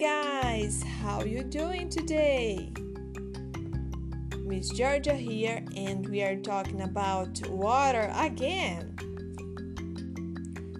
guys, 0.00 0.82
how 0.82 1.22
you 1.22 1.42
doing 1.42 1.90
today? 1.90 2.72
Miss 4.38 4.70
Georgia 4.70 5.12
here 5.12 5.62
and 5.76 6.08
we 6.08 6.22
are 6.22 6.36
talking 6.36 6.80
about 6.80 7.46
water 7.48 8.10
again. 8.14 8.96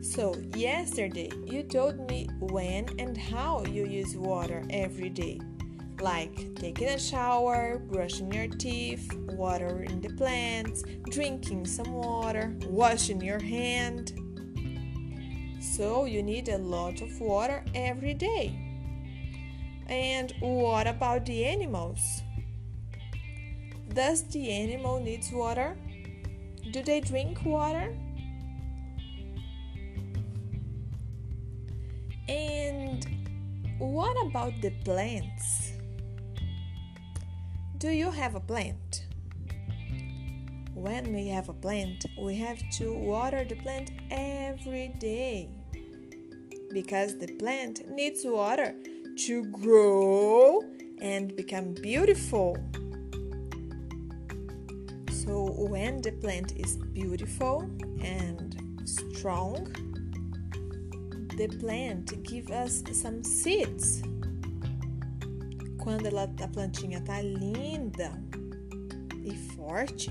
So, 0.01 0.35
yesterday 0.57 1.31
you 1.45 1.65
told 1.65 2.09
me 2.09 2.31
when 2.41 2.87
and 2.99 3.15
how 3.15 3.63
you 3.67 3.87
use 3.87 4.17
water 4.17 4.65
every 4.71 5.11
day. 5.11 5.39
Like 6.01 6.55
taking 6.55 6.89
a 6.89 6.99
shower, 6.99 7.79
brushing 7.79 8.33
your 8.33 8.49
teeth, 8.49 9.07
watering 9.33 10.01
the 10.01 10.15
plants, 10.15 10.83
drinking 11.11 11.67
some 11.67 11.93
water, 11.93 12.57
washing 12.63 13.21
your 13.21 13.39
hand. 13.39 14.15
So, 15.61 16.07
you 16.07 16.23
need 16.23 16.49
a 16.49 16.57
lot 16.57 17.03
of 17.03 17.21
water 17.21 17.63
every 17.75 18.15
day. 18.15 18.70
And 19.91 20.33
what 20.39 20.87
about 20.87 21.27
the 21.27 21.45
animals? 21.45 22.23
Does 23.93 24.23
the 24.29 24.53
animal 24.53 25.01
needs 25.01 25.33
water? 25.33 25.77
Do 26.71 26.81
they 26.85 27.01
drink 27.01 27.45
water? 27.45 27.93
And 32.29 33.05
what 33.81 34.17
about 34.25 34.53
the 34.63 34.71
plants? 34.85 35.73
Do 37.79 37.91
you 37.91 38.13
have 38.13 38.37
a 38.37 38.41
plant? 38.41 39.07
When 40.75 41.13
we 41.13 41.27
have 41.29 41.49
a 41.49 41.53
plant, 41.53 42.07
we 42.17 42.37
have 42.37 42.63
to 42.79 42.95
water 42.95 43.43
the 43.43 43.57
plant 43.57 43.91
every 44.13 44.95
day 45.01 45.49
because 46.73 47.19
the 47.19 47.27
plant 47.27 47.91
needs 47.91 48.21
water 48.25 48.77
to 49.27 49.45
grow 49.45 50.63
and 51.03 51.37
become 51.37 51.75
beautiful. 51.75 52.57
So, 55.11 55.53
when 55.59 56.01
the 56.01 56.13
plant 56.13 56.57
is 56.57 56.79
beautiful 56.95 57.71
and 58.03 58.81
strong, 58.87 59.67
the 61.37 61.49
plant 61.61 62.23
give 62.23 62.51
us 62.51 62.83
some 62.93 63.23
seeds. 63.23 64.03
Quando 65.79 66.07
ela, 66.07 66.23
a 66.23 66.49
plantinha 66.49 67.03
tá 67.03 67.21
linda 67.21 68.11
e 69.23 69.37
forte, 69.55 70.11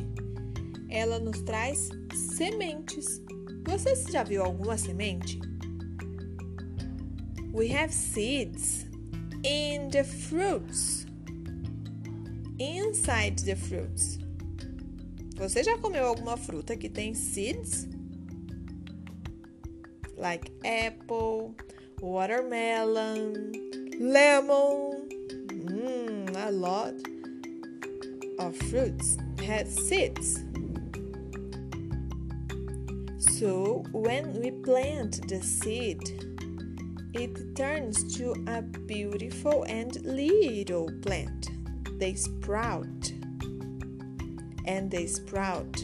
ela 0.87 1.17
nos 1.17 1.41
traz 1.41 1.89
sementes. 2.13 3.23
Você 3.65 4.11
já 4.11 4.23
viu 4.23 4.43
alguma 4.43 4.77
semente? 4.77 5.39
We 7.51 7.71
have 7.71 7.91
seeds 7.91 8.88
in 9.43 9.89
the 9.89 10.03
fruits. 10.03 11.05
Inside 12.59 13.39
the 13.39 13.55
fruits. 13.55 14.19
Você 15.35 15.63
já 15.63 15.77
comeu 15.77 16.05
alguma 16.05 16.35
fruta 16.35 16.75
que 16.75 16.89
tem 16.89 17.13
seeds? 17.13 17.87
Like 20.17 20.51
apple, 20.65 21.55
watermelon, 22.01 23.33
lemon. 23.99 25.07
Mm, 25.49 26.35
a 26.35 26.51
lot 26.51 26.93
of 28.37 28.57
fruits 28.69 29.17
have 29.47 29.69
seeds. 29.69 30.43
So 33.19 33.83
when 33.93 34.33
we 34.41 34.51
plant 34.51 35.25
the 35.29 35.41
seed, 35.41 36.28
it 37.13 37.55
turns 37.55 38.15
to 38.17 38.35
a 38.47 38.61
beautiful 38.61 39.63
and 39.63 39.99
little 40.05 40.91
plant. 41.01 41.49
They 41.99 42.13
sprout. 42.13 43.11
And 44.65 44.91
they 44.91 45.07
sprout. 45.07 45.83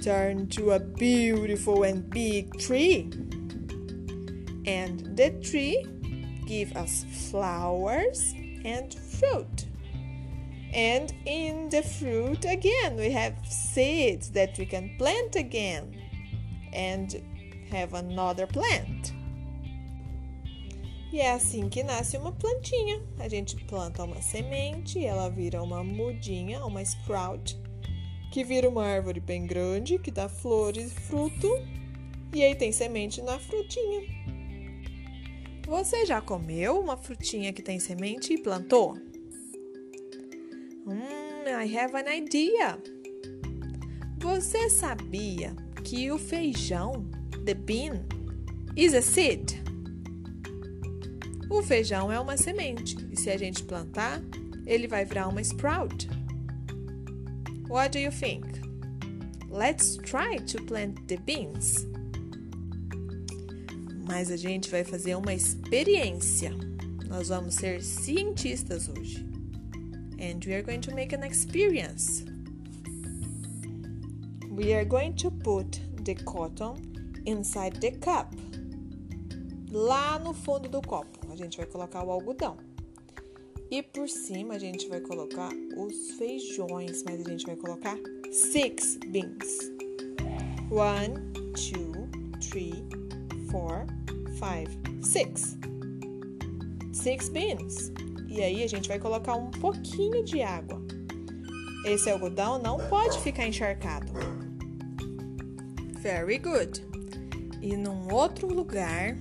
Turn 0.00 0.46
to 0.50 0.72
a 0.72 0.78
beautiful 0.78 1.82
and 1.82 2.08
big 2.08 2.56
tree. 2.60 3.10
And 4.64 5.16
the 5.16 5.30
tree 5.42 5.84
give 6.46 6.76
us 6.76 7.04
flowers 7.30 8.34
and 8.64 8.94
fruit. 8.94 9.66
And 10.72 11.12
in 11.26 11.68
the 11.70 11.82
fruit 11.82 12.44
again 12.44 12.96
we 12.96 13.10
have 13.10 13.34
seeds 13.46 14.30
that 14.32 14.56
we 14.58 14.66
can 14.66 14.94
plant 14.98 15.34
again 15.34 15.96
and 16.72 17.22
have 17.70 17.94
another 17.94 18.46
plant 18.46 19.12
E 21.10 21.20
é 21.20 21.32
assim 21.32 21.68
que 21.68 21.82
nasce 21.82 22.16
uma 22.16 22.32
plantinha. 22.32 23.02
A 23.18 23.28
gente 23.28 23.56
planta 23.64 24.04
uma 24.04 24.20
semente, 24.20 25.04
ela 25.04 25.28
vira 25.28 25.62
uma 25.62 25.82
mudinha, 25.82 26.64
uma 26.64 26.82
sprout, 26.82 27.58
que 28.30 28.44
vira 28.44 28.68
uma 28.68 28.84
árvore 28.84 29.20
bem 29.20 29.46
grande, 29.46 29.98
que 29.98 30.10
dá 30.10 30.28
flores 30.28 30.92
e 30.92 30.94
fruto, 30.94 31.48
e 32.34 32.44
aí 32.44 32.54
tem 32.54 32.72
semente 32.72 33.22
na 33.22 33.38
frutinha. 33.38 34.02
Você 35.66 36.04
já 36.06 36.20
comeu 36.20 36.78
uma 36.78 36.96
frutinha 36.96 37.52
que 37.52 37.62
tem 37.62 37.78
semente 37.78 38.34
e 38.34 38.38
plantou? 38.42 38.96
Hum, 40.86 41.44
I 41.46 41.76
have 41.76 41.94
an 41.96 42.14
idea. 42.14 42.78
Você 44.18 44.68
sabia 44.68 45.54
que 45.84 46.10
o 46.10 46.18
feijão, 46.18 47.06
the 47.44 47.54
bean, 47.54 48.04
is 48.76 48.94
a 48.94 49.02
seed? 49.02 49.57
O 51.50 51.62
feijão 51.62 52.12
é 52.12 52.20
uma 52.20 52.36
semente 52.36 52.94
e 53.10 53.18
se 53.18 53.30
a 53.30 53.38
gente 53.38 53.62
plantar, 53.62 54.20
ele 54.66 54.86
vai 54.86 55.06
virar 55.06 55.28
uma 55.28 55.40
sprout. 55.40 56.06
What 57.70 57.92
do 57.92 57.98
you 57.98 58.12
think? 58.12 58.46
Let's 59.48 59.96
try 59.96 60.38
to 60.40 60.62
plant 60.64 61.00
the 61.06 61.16
beans. 61.16 61.86
Mas 64.06 64.30
a 64.30 64.36
gente 64.36 64.70
vai 64.70 64.84
fazer 64.84 65.14
uma 65.14 65.32
experiência. 65.32 66.50
Nós 67.08 67.28
vamos 67.28 67.54
ser 67.54 67.82
cientistas 67.82 68.86
hoje. 68.88 69.26
And 70.20 70.44
we 70.46 70.52
are 70.52 70.62
going 70.62 70.80
to 70.80 70.94
make 70.94 71.14
an 71.14 71.24
experience. 71.24 72.26
We 74.50 74.74
are 74.74 74.84
going 74.84 75.14
to 75.14 75.30
put 75.30 75.80
the 76.04 76.14
cotton 76.14 76.74
inside 77.24 77.80
the 77.80 77.92
cup. 77.92 78.34
Lá 79.70 80.18
no 80.18 80.34
fundo 80.34 80.68
do 80.68 80.82
copo 80.82 81.17
gente 81.38 81.56
vai 81.56 81.66
colocar 81.66 82.04
o 82.04 82.10
algodão. 82.10 82.56
E 83.70 83.82
por 83.82 84.08
cima 84.08 84.54
a 84.54 84.58
gente 84.58 84.88
vai 84.88 85.00
colocar 85.00 85.50
os 85.76 86.12
feijões, 86.12 87.02
mas 87.04 87.20
a 87.20 87.30
gente 87.30 87.44
vai 87.44 87.56
colocar 87.56 87.98
six 88.30 88.98
beans. 89.08 89.58
One, 90.70 91.14
two, 91.52 92.08
three, 92.40 92.84
four, 93.50 93.86
five, 94.38 94.68
six. 95.02 95.58
Six 96.92 97.28
beans. 97.28 97.92
E 98.28 98.42
aí 98.42 98.62
a 98.62 98.66
gente 98.66 98.88
vai 98.88 98.98
colocar 98.98 99.34
um 99.34 99.50
pouquinho 99.50 100.24
de 100.24 100.42
água. 100.42 100.80
Esse 101.84 102.10
algodão 102.10 102.58
não 102.58 102.78
pode 102.88 103.18
ficar 103.20 103.46
encharcado. 103.46 104.12
Very 106.00 106.38
good. 106.38 106.86
E 107.60 107.76
num 107.76 108.12
outro 108.12 108.46
lugar 108.46 109.16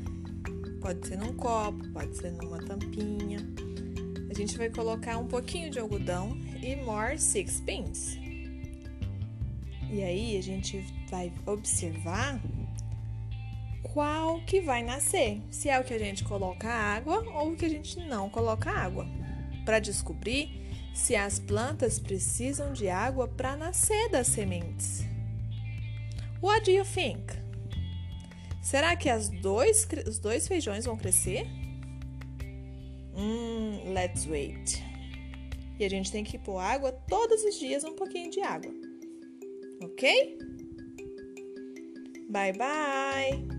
Pode 0.87 1.05
ser 1.05 1.17
num 1.17 1.33
copo, 1.33 1.85
pode 1.89 2.15
ser 2.15 2.31
numa 2.31 2.59
tampinha. 2.59 3.39
A 4.31 4.33
gente 4.33 4.57
vai 4.57 4.69
colocar 4.69 5.17
um 5.17 5.27
pouquinho 5.27 5.69
de 5.69 5.77
algodão 5.77 6.37
e 6.63 6.77
more 6.77 7.19
six 7.19 7.59
pins. 7.59 8.17
E 9.91 10.01
aí 10.01 10.37
a 10.37 10.41
gente 10.41 10.79
vai 11.11 11.33
observar 11.45 12.39
qual 13.83 14.39
que 14.45 14.61
vai 14.61 14.81
nascer, 14.81 15.41
se 15.51 15.67
é 15.67 15.77
o 15.77 15.83
que 15.83 15.93
a 15.93 15.99
gente 15.99 16.23
coloca 16.23 16.69
água 16.69 17.21
ou 17.33 17.51
o 17.51 17.55
que 17.57 17.65
a 17.65 17.69
gente 17.69 17.99
não 18.07 18.29
coloca 18.29 18.71
água, 18.71 19.05
para 19.65 19.79
descobrir 19.79 20.71
se 20.93 21.17
as 21.17 21.37
plantas 21.37 21.99
precisam 21.99 22.71
de 22.71 22.87
água 22.87 23.27
para 23.27 23.57
nascer 23.57 24.09
das 24.09 24.27
sementes. 24.27 25.05
What 26.41 26.63
do 26.63 26.71
you 26.71 26.85
think? 26.85 27.46
Será 28.69 28.97
que 28.97 29.07
as 29.07 29.29
dois, 29.29 29.87
os 30.05 30.19
dois 30.19 30.45
feijões 30.45 30.83
vão 30.83 30.97
crescer? 30.97 31.47
Hum, 33.15 33.93
let's 33.93 34.25
wait. 34.25 34.83
E 35.79 35.85
a 35.85 35.89
gente 35.89 36.11
tem 36.11 36.21
que 36.21 36.37
pôr 36.37 36.59
água 36.59 36.91
todos 36.91 37.45
os 37.45 37.57
dias, 37.57 37.85
um 37.85 37.95
pouquinho 37.95 38.29
de 38.29 38.41
água. 38.41 38.73
Ok? 39.81 40.37
Bye 42.29 42.51
bye! 42.57 43.56